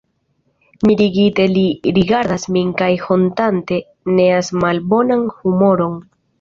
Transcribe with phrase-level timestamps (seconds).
[0.89, 1.65] Mirigite li
[1.99, 3.81] rigardas min kaj hontante
[4.17, 6.05] neas malbonan humoron.